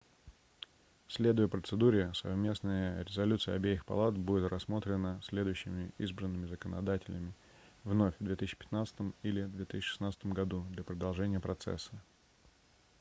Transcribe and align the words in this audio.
следуя 1.07 1.47
процедуре 1.47 2.11
совместная 2.15 3.03
резолюция 3.03 3.53
обеих 3.53 3.85
палат 3.85 4.17
будет 4.17 4.51
рассмотрена 4.51 5.21
следующими 5.23 5.91
избранными 5.99 6.47
законодателями 6.47 7.35
вновь 7.83 8.15
в 8.19 8.23
2015 8.23 8.95
или 9.21 9.43
2016 9.43 10.25
году 10.25 10.65
для 10.71 10.83
продолжения 10.83 11.39
процесса 11.39 11.91